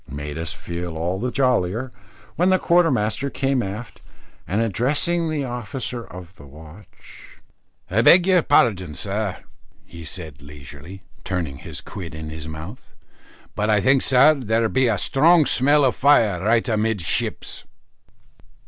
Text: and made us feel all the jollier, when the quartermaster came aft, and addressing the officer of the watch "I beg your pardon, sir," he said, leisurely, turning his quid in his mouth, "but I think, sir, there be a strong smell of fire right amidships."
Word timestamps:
and 0.07 0.17
made 0.17 0.35
us 0.35 0.51
feel 0.51 0.97
all 0.97 1.19
the 1.19 1.29
jollier, 1.29 1.91
when 2.35 2.49
the 2.49 2.57
quartermaster 2.57 3.29
came 3.29 3.61
aft, 3.61 4.01
and 4.47 4.59
addressing 4.59 5.29
the 5.29 5.43
officer 5.43 6.03
of 6.03 6.37
the 6.37 6.43
watch 6.47 7.37
"I 7.87 8.01
beg 8.01 8.25
your 8.25 8.41
pardon, 8.41 8.95
sir," 8.95 9.43
he 9.85 10.03
said, 10.03 10.41
leisurely, 10.41 11.03
turning 11.23 11.59
his 11.59 11.81
quid 11.81 12.15
in 12.15 12.31
his 12.31 12.47
mouth, 12.47 12.95
"but 13.53 13.69
I 13.69 13.79
think, 13.79 14.01
sir, 14.01 14.33
there 14.33 14.67
be 14.69 14.87
a 14.87 14.97
strong 14.97 15.45
smell 15.45 15.85
of 15.85 15.95
fire 15.95 16.41
right 16.43 16.67
amidships." 16.67 17.65